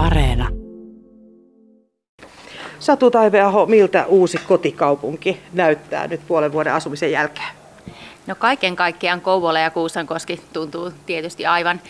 [0.00, 0.48] Areena.
[2.78, 7.48] Satu Taiveaho, miltä uusi kotikaupunki näyttää nyt puolen vuoden asumisen jälkeen?
[8.26, 11.80] No kaiken kaikkiaan Kouvola ja Kuusankoski tuntuu tietysti aivan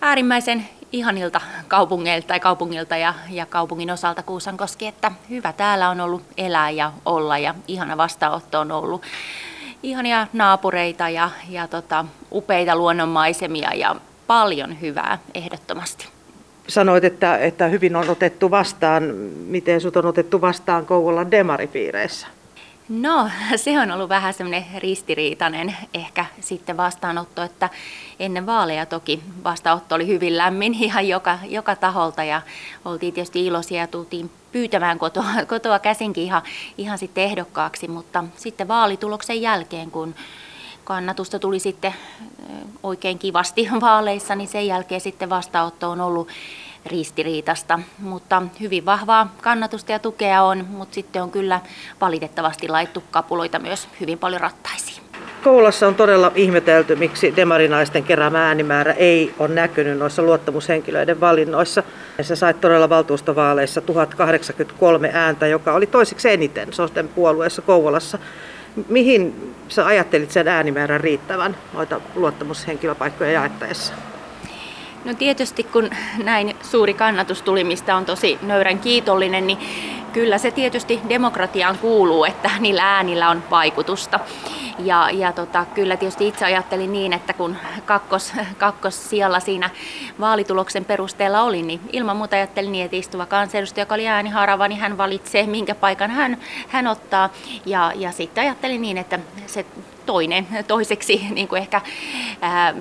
[0.00, 6.22] äärimmäisen ihanilta kaupungeilta tai kaupungilta ja, ja kaupungin osalta Kuusankoski, että hyvä täällä on ollut
[6.36, 9.02] elää ja olla ja ihana vastaanotto on ollut.
[9.82, 13.96] Ihania naapureita ja, ja tota, upeita luonnonmaisemia ja
[14.26, 16.21] paljon hyvää ehdottomasti.
[16.68, 19.02] Sanoit, että, että hyvin on otettu vastaan.
[19.46, 22.26] Miten sut on otettu vastaan Kouvolan demaripiireissä?
[22.88, 27.70] No, se on ollut vähän semmoinen ristiriitainen ehkä sitten vastaanotto, että
[28.20, 32.42] ennen vaaleja toki vastaanotto oli hyvin lämmin ihan joka, joka taholta ja
[32.84, 36.42] oltiin tietysti iloisia ja tultiin pyytämään kotoa, kotoa käsinkin ihan,
[36.78, 40.14] ihan sitten ehdokkaaksi, mutta sitten vaalituloksen jälkeen, kun
[40.92, 41.94] kannatusta tuli sitten
[42.82, 46.28] oikein kivasti vaaleissa, niin sen jälkeen sitten vastaanotto on ollut
[46.86, 51.60] ristiriitasta, mutta hyvin vahvaa kannatusta ja tukea on, mutta sitten on kyllä
[52.00, 55.02] valitettavasti laittu kapuloita myös hyvin paljon rattaisiin.
[55.44, 61.82] Koulassa on todella ihmetelty, miksi demarinaisten keräämä äänimäärä ei ole näkynyt noissa luottamushenkilöiden valinnoissa.
[62.22, 68.18] Sä sait todella valtuustovaaleissa 1083 ääntä, joka oli toiseksi eniten Sosten puolueessa Kouvolassa.
[68.88, 73.94] Mihin sä ajattelit sen äänimäärän riittävän noita luottamushenkilöpaikkoja jaettaessa?
[75.04, 75.90] No tietysti kun
[76.24, 79.58] näin suuri kannatus tuli, mistä on tosi nöyrän kiitollinen, niin
[80.12, 84.20] kyllä se tietysti demokratiaan kuuluu, että niillä äänillä on vaikutusta.
[84.78, 89.70] Ja, ja tota, kyllä tietysti itse ajattelin niin, että kun kakkos, kakkos siellä siinä
[90.20, 94.80] vaalituloksen perusteella oli, niin ilman muuta ajattelin niin, että istuva kansanedustaja, joka oli ääniharava, niin
[94.80, 97.30] hän valitsee, minkä paikan hän, hän ottaa.
[97.66, 99.66] Ja, ja sitten ajattelin niin, että se
[100.06, 101.80] toinen, toiseksi niin kuin ehkä
[102.40, 102.74] ää,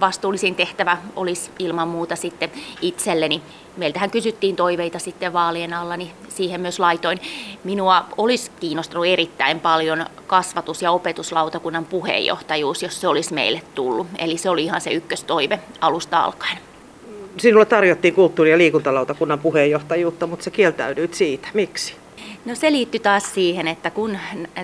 [0.00, 3.42] vastuullisin tehtävä olisi ilman muuta sitten itselleni.
[3.76, 7.20] Meiltähän kysyttiin toiveita sitten vaalien alla, niin siihen myös laitoin.
[7.64, 14.06] Minua olisi kiinnostanut erittäin paljon kasvatus- ja opetuslautakunnan puheenjohtajuus, jos se olisi meille tullut.
[14.18, 16.58] Eli se oli ihan se ykköstoive alusta alkaen.
[17.36, 21.48] Sinulle tarjottiin kulttuuri- ja liikuntalautakunnan puheenjohtajuutta, mutta se kieltäydyit siitä.
[21.54, 22.03] Miksi?
[22.44, 24.18] No se liittyy taas siihen, että kun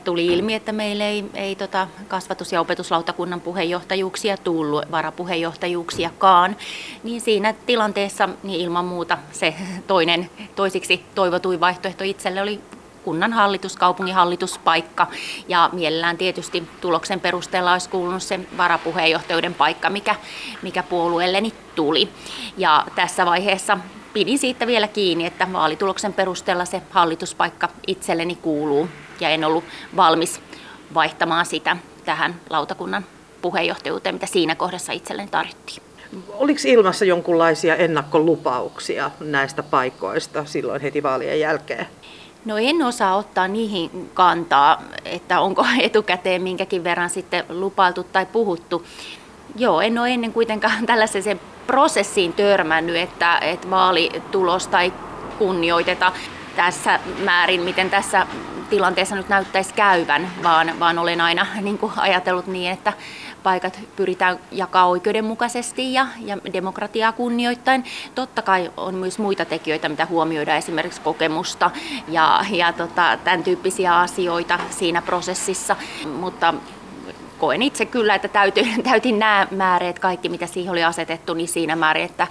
[0.05, 6.57] tuli ilmi, että meillä ei, ei tota kasvatus- ja opetuslautakunnan puheenjohtajuuksia tullut, varapuheenjohtajuuksiakaan,
[7.03, 9.55] niin siinä tilanteessa niin ilman muuta se
[9.87, 12.61] toinen, toisiksi toivotui vaihtoehto itselle oli
[13.05, 13.77] kunnan hallitus,
[15.49, 20.17] ja mielellään tietysti tuloksen perusteella olisi kuulunut se varapuheenjohtajuuden paikka, mikä,
[20.63, 22.09] mikä puolueelleni tuli.
[22.57, 23.79] Ja tässä vaiheessa
[24.13, 28.89] pidin siitä vielä kiinni, että vaalituloksen perusteella se hallituspaikka itselleni kuuluu
[29.21, 29.65] ja en ollut
[29.97, 30.41] valmis
[30.95, 33.05] vaihtamaan sitä tähän lautakunnan
[33.43, 35.83] puheenjohtajuuteen, mitä siinä kohdassa itselleni tarjottiin.
[36.29, 41.87] Oliko ilmassa jonkinlaisia ennakkolupauksia näistä paikoista silloin heti vaalien jälkeen?
[42.45, 48.87] No en osaa ottaa niihin kantaa, että onko etukäteen minkäkin verran sitten lupailtu tai puhuttu.
[49.57, 54.93] Joo, en ole ennen kuitenkaan tällaiseen prosessiin törmännyt, että, että vaalitulosta ei
[55.39, 56.13] kunnioiteta
[56.57, 58.27] tässä määrin, miten tässä
[58.71, 62.93] tilanteessa nyt näyttäisi käyvän, vaan, vaan olen aina niin kuin ajatellut niin, että
[63.43, 67.85] paikat pyritään jakaa oikeudenmukaisesti ja, ja demokratiaa kunnioittain.
[68.15, 71.71] Totta kai on myös muita tekijöitä, mitä huomioidaan, esimerkiksi kokemusta
[72.09, 75.77] ja, ja tota, tämän tyyppisiä asioita siinä prosessissa,
[76.21, 76.55] mutta
[77.41, 81.77] koen itse kyllä, että täytin, täytin nämä määreet, kaikki mitä siihen oli asetettu, niin siinä
[81.77, 82.27] määrin, että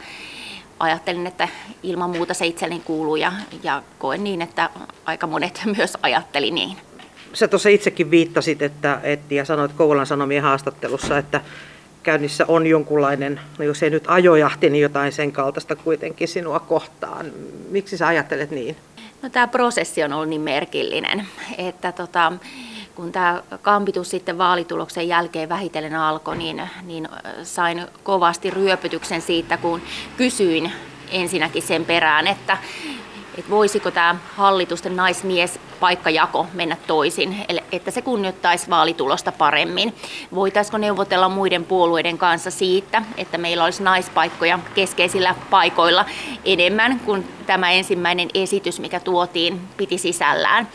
[0.80, 1.48] ajattelin, että
[1.84, 3.32] ilman muuta se itselleni kuuluu ja,
[3.64, 4.70] ja koen niin, että
[5.06, 6.78] aika monet myös ajatteli niin.
[7.34, 11.42] Sä tuossa itsekin viittasit että, et, ja sanoit Kouvolan Sanomien haastattelussa, että
[12.04, 17.26] käynnissä on jonkunlainen, no jos ei nyt ajojahti, niin jotain sen kaltaista kuitenkin sinua kohtaan.
[17.70, 18.76] Miksi sä ajattelet niin?
[19.22, 21.28] No tämä prosessi on ollut niin merkillinen,
[21.58, 22.34] että tota,
[23.00, 27.10] kun tämä kampitus sitten vaalituloksen jälkeen vähitellen alkoi, niin, niin
[27.44, 29.82] sain kovasti ryöpytyksen siitä, kun
[30.18, 30.72] kysyin
[31.12, 32.58] ensinnäkin sen perään, että,
[33.38, 39.96] että voisiko tämä hallitusten naismies paikkajako mennä toisin, että se kunnioittaisi vaalitulosta paremmin.
[40.36, 46.06] Voitaisiko neuvotella muiden puolueiden kanssa siitä, että meillä olisi naispaikkoja keskeisillä paikoilla
[46.46, 50.68] enemmän kuin tämä ensimmäinen esitys, mikä tuotiin, piti sisällään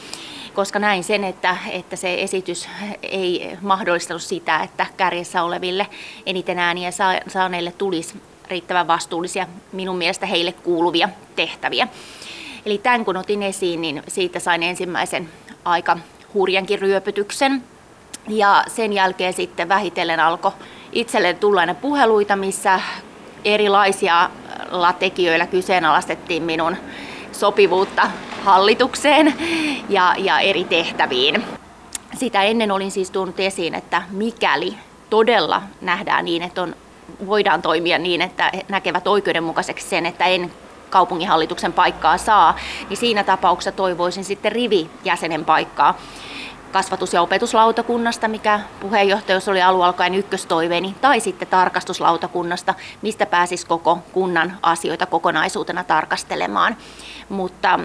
[0.55, 2.69] koska näin sen, että, että se esitys
[3.03, 5.87] ei mahdollistanut sitä, että kärjessä oleville
[6.27, 6.91] eniten ääniä
[7.29, 11.89] saaneille tulisi riittävän vastuullisia, minun mielestä heille kuuluvia tehtäviä.
[12.67, 15.29] Eli tämän kun otin esiin, niin siitä sain ensimmäisen
[15.65, 15.99] aika
[16.35, 17.62] hurjankin ryöpytyksen.
[18.29, 20.53] Ja sen jälkeen sitten vähitellen alkoi
[20.93, 22.81] itselleen tulla puheluita, missä
[23.45, 24.31] erilaisia
[24.99, 26.77] tekijöillä kyseenalaistettiin minun
[27.33, 28.11] sopivuutta
[28.44, 29.35] hallitukseen
[29.88, 31.44] ja, ja eri tehtäviin.
[32.14, 34.75] Sitä ennen olin siis tuonut esiin, että mikäli
[35.11, 36.76] todella nähdään niin, että on,
[37.26, 40.52] voidaan toimia niin, että näkevät oikeudenmukaiseksi sen, että en
[40.91, 42.56] kaupunginhallituksen paikkaa saa,
[42.88, 45.99] niin siinä tapauksessa toivoisin sitten rivijäsenen paikkaa
[46.73, 54.58] kasvatus- ja opetuslautakunnasta, mikä puheenjohtajuus oli alualkaen ykköstoiveeni, tai sitten tarkastuslautakunnasta, mistä pääsis koko kunnan
[54.62, 56.76] asioita kokonaisuutena tarkastelemaan.
[57.29, 57.81] Mutta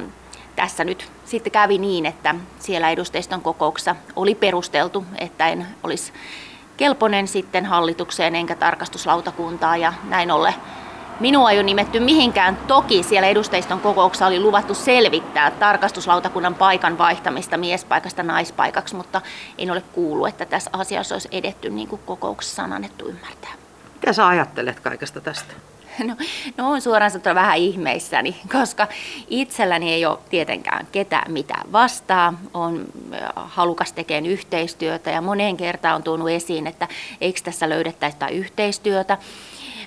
[0.59, 6.13] tässä nyt sitten kävi niin, että siellä edustajiston kokouksessa oli perusteltu, että en olisi
[6.77, 10.53] kelpoinen sitten hallitukseen enkä tarkastuslautakuntaa ja näin ollen
[11.19, 12.57] Minua ei ole nimetty mihinkään.
[12.67, 19.21] Toki siellä edustajiston kokouksessa oli luvattu selvittää tarkastuslautakunnan paikan vaihtamista miespaikasta naispaikaksi, mutta
[19.57, 23.53] en ole kuullut, että tässä asiassa olisi edetty niin kuin kokouksessa on annettu ymmärtää.
[23.94, 25.53] Mitä sä ajattelet kaikesta tästä?
[26.07, 26.16] No,
[26.57, 28.88] no on suoraan sanottuna vähän ihmeissäni, koska
[29.30, 32.34] itselläni ei ole tietenkään ketään mitään vastaa.
[32.54, 32.86] On
[33.36, 36.88] halukas tekemään yhteistyötä ja moneen kertaan on tuonut esiin, että
[37.22, 39.18] eikö tässä löydettäisi yhteistyötä.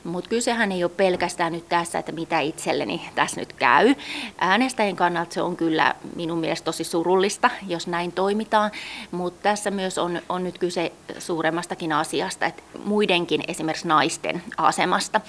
[0.05, 3.95] Mutta kysehän ei ole pelkästään nyt tässä, että mitä itselleni tässä nyt käy.
[4.39, 8.71] Äänestäjien kannalta se on kyllä minun mielestä tosi surullista, jos näin toimitaan,
[9.11, 15.21] mutta tässä myös on, on nyt kyse suuremmastakin asiasta, että muidenkin esimerkiksi naisten asemasta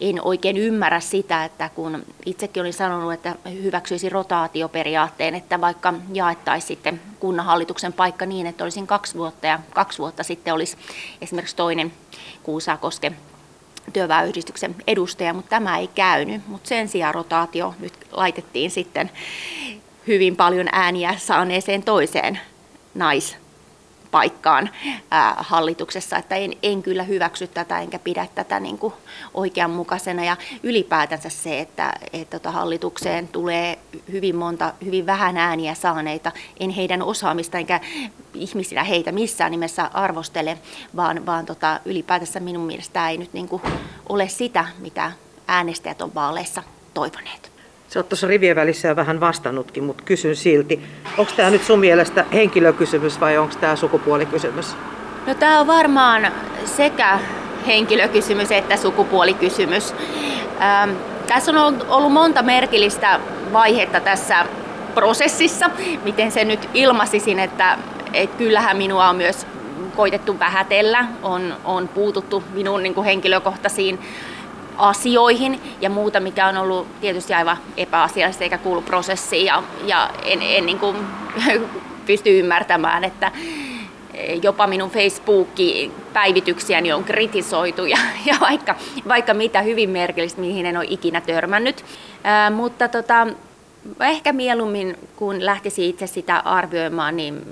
[0.00, 6.68] en oikein ymmärrä sitä, että kun itsekin olin sanonut, että hyväksyisi rotaatioperiaatteen, että vaikka jaettaisiin
[6.68, 10.76] sitten kunnanhallituksen paikka niin, että olisin kaksi vuotta ja kaksi vuotta sitten olisi
[11.20, 11.92] esimerkiksi toinen
[12.42, 13.12] Kuusaakoske
[13.92, 16.48] työväenyhdistyksen edustaja, mutta tämä ei käynyt.
[16.48, 19.10] Mutta sen sijaan rotaatio nyt laitettiin sitten
[20.06, 22.40] hyvin paljon ääniä saaneeseen toiseen
[22.94, 23.36] nais
[24.10, 24.70] paikkaan
[25.10, 28.94] ää, hallituksessa, että en, en kyllä hyväksy tätä enkä pidä tätä niin kuin
[29.34, 33.78] oikeanmukaisena ja ylipäätänsä se, että, että tota hallitukseen tulee
[34.12, 37.80] hyvin monta, hyvin vähän ääniä saaneita, en heidän osaamista enkä
[38.34, 40.58] ihmisinä heitä missään nimessä arvostele,
[40.96, 43.62] vaan, vaan tota, ylipäätänsä minun mielestä ei nyt niin kuin
[44.08, 45.12] ole sitä, mitä
[45.48, 46.62] äänestäjät on vaaleissa
[46.94, 47.55] toivoneet.
[47.88, 50.82] Sä oot tuossa rivien välissä jo vähän vastannutkin, mutta kysyn silti.
[51.18, 54.76] Onko tämä nyt sun mielestä henkilökysymys vai onko tämä sukupuolikysymys?
[55.26, 56.32] No tämä on varmaan
[56.64, 57.18] sekä
[57.66, 59.94] henkilökysymys että sukupuolikysymys.
[60.60, 60.90] Ähm,
[61.26, 63.20] tässä on ollut, monta merkillistä
[63.52, 64.46] vaihetta tässä
[64.94, 65.70] prosessissa,
[66.04, 67.78] miten se nyt ilmaisisin, että
[68.12, 69.46] et kyllähän minua on myös
[69.96, 73.98] koitettu vähätellä, on, on puututtu minun niin kuin henkilökohtaisiin
[74.78, 80.42] asioihin ja muuta, mikä on ollut tietysti aivan epäasiallista eikä kuulu prosessiin ja, ja en,
[80.42, 80.96] en niin kuin
[82.06, 83.32] pysty ymmärtämään, että
[84.42, 88.74] jopa minun Facebook-päivityksiäni on kritisoitu ja, ja vaikka,
[89.08, 91.84] vaikka mitä hyvin merkillistä, mihin en ole ikinä törmännyt.
[92.24, 93.26] Ää, mutta tota,
[94.00, 97.42] ehkä mieluummin, kun lähtisi itse sitä arvioimaan, niin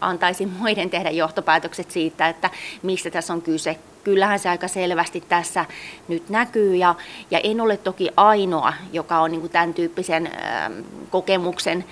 [0.00, 2.50] antaisin muiden tehdä johtopäätökset siitä, että
[2.82, 3.78] mistä tässä on kyse.
[4.04, 5.64] Kyllähän se aika selvästi tässä
[6.08, 6.94] nyt näkyy ja,
[7.30, 10.72] ja en ole toki ainoa, joka on niin tämän tyyppisen äh,
[11.10, 11.84] kokemuksen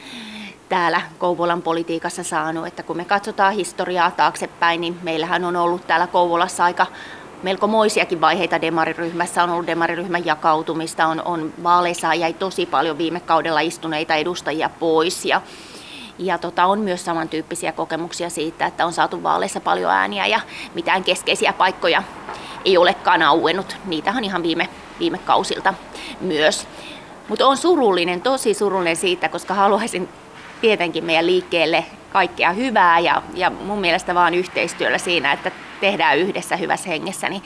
[0.69, 6.06] täällä Kouvolan politiikassa saanut, että kun me katsotaan historiaa taaksepäin, niin meillähän on ollut täällä
[6.06, 6.87] Kouvolassa aika
[7.42, 9.42] melkomoisiakin vaiheita demariryhmässä.
[9.42, 15.25] On ollut demariryhmän jakautumista, on, on vaaleissa jäi tosi paljon viime kaudella istuneita edustajia pois
[15.25, 15.40] ja,
[16.18, 20.40] ja tota, on myös samantyyppisiä kokemuksia siitä, että on saatu vaaleissa paljon ääniä ja
[20.75, 22.02] mitään keskeisiä paikkoja
[22.64, 23.76] ei olekaan auennut.
[23.84, 24.68] Niitähän ihan viime,
[25.00, 25.75] viime kausilta
[26.20, 26.68] myös.
[27.28, 30.08] Mutta on surullinen, tosi surullinen siitä, koska haluaisin
[30.61, 35.50] tietenkin meidän liikkeelle kaikkea hyvää ja, ja mun mielestä vaan yhteistyöllä siinä, että
[35.82, 37.42] tehdään yhdessä hyvässä hengessä, niin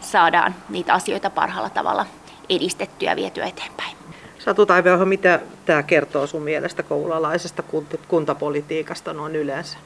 [0.00, 2.06] saadaan niitä asioita parhaalla tavalla
[2.48, 3.96] edistettyä ja vietyä eteenpäin.
[4.38, 7.62] Satu Taiveoho, mitä tämä kertoo sun mielestä koululaisesta
[8.08, 9.78] kuntapolitiikasta noin yleensä?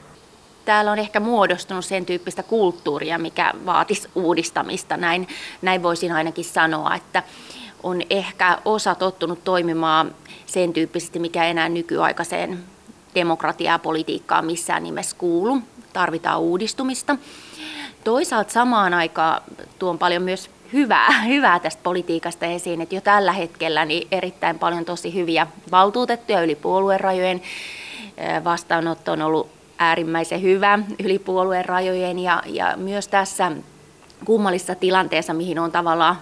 [0.65, 4.97] Täällä on ehkä muodostunut sen tyyppistä kulttuuria, mikä vaatisi uudistamista.
[4.97, 5.27] Näin,
[5.61, 7.23] näin voisin ainakin sanoa, että
[7.83, 12.59] on ehkä osa tottunut toimimaan sen tyyppisesti, mikä enää nykyaikaiseen
[13.15, 15.57] demokratiaa politiikkaan missään nimessä kuulu.
[15.93, 17.17] Tarvitaan uudistumista.
[18.05, 19.41] Toisaalta samaan aikaan
[19.79, 24.85] tuon paljon myös hyvää, hyvää tästä politiikasta esiin, että jo tällä hetkellä niin erittäin paljon
[24.85, 27.41] tosi hyviä valtuutettuja yli puoluerajojen.
[28.43, 33.51] Vastaanotto on ollut äärimmäisen hyvä yli puolueen rajojen ja, ja myös tässä
[34.25, 36.15] kummallisessa tilanteessa, mihin on tavallaan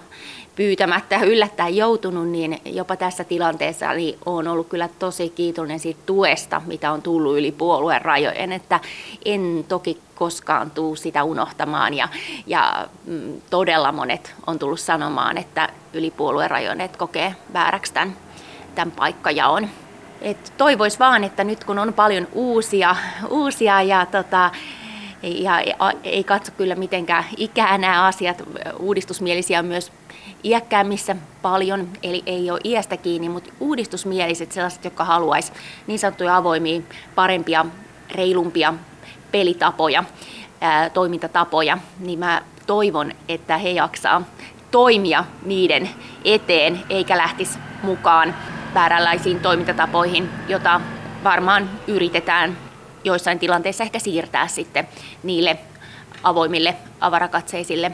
[0.55, 6.61] pyytämättä yllättäen joutunut, niin jopa tässä tilanteessa niin olen ollut kyllä tosi kiitollinen siitä tuesta,
[6.65, 8.79] mitä on tullut yli puolueen rajojen, että
[9.25, 12.07] en toki koskaan tuu sitä unohtamaan ja,
[12.47, 18.15] ja mm, todella monet on tullut sanomaan, että yli puolueen rajojen että kokee vääräksi tämän,
[18.75, 19.69] tämän paikkajaon.
[20.21, 22.95] Et toivois vaan, että nyt kun on paljon uusia,
[23.29, 24.51] uusia ja tota,
[25.23, 25.61] ja
[26.03, 28.43] ei katso kyllä mitenkään ikää nämä asiat,
[28.79, 29.91] uudistusmielisiä on myös
[30.43, 35.53] iäkkäämmissä paljon, eli ei ole iästä kiinni, mutta uudistusmieliset sellaiset, jotka haluaisi
[35.87, 36.81] niin sanottuja avoimia,
[37.15, 37.65] parempia,
[38.11, 38.73] reilumpia
[39.31, 40.03] pelitapoja,
[40.61, 44.21] ää, toimintatapoja, niin mä toivon, että he jaksaa
[44.71, 45.89] toimia niiden
[46.25, 48.35] eteen, eikä lähtisi mukaan
[48.73, 50.81] vääränlaisiin toimintatapoihin, jota
[51.23, 52.57] varmaan yritetään
[53.03, 54.87] joissain tilanteissa ehkä siirtää sitten
[55.23, 55.57] niille
[56.23, 57.91] avoimille avarakatseisille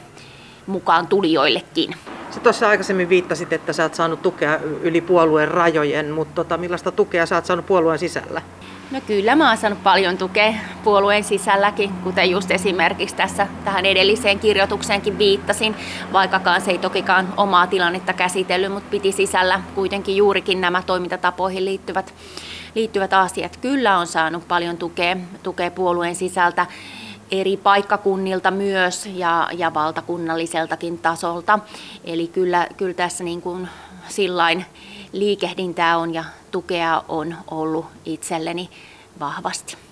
[0.67, 1.95] mukaan tulijoillekin.
[2.31, 6.91] Sä tuossa aikaisemmin viittasit, että sä oot saanut tukea yli puolueen rajojen, mutta tota, millaista
[6.91, 8.41] tukea sä oot saanut puolueen sisällä?
[8.91, 14.39] No kyllä mä oon saanut paljon tukea puolueen sisälläkin, kuten just esimerkiksi tässä tähän edelliseen
[14.39, 15.75] kirjoitukseenkin viittasin,
[16.13, 22.13] vaikkakaan se ei tokikaan omaa tilannetta käsitellyt, mutta piti sisällä kuitenkin juurikin nämä toimintatapoihin liittyvät,
[22.75, 23.57] liittyvät asiat.
[23.57, 26.65] Kyllä on saanut paljon tukea, tukea puolueen sisältä
[27.31, 31.59] eri paikkakunnilta myös ja, ja valtakunnalliseltakin tasolta.
[32.03, 33.69] Eli kyllä, kyllä tässä niin kuin
[34.07, 34.65] sillain
[35.11, 38.69] liikehdintää on ja tukea on ollut itselleni
[39.19, 39.88] vahvasti.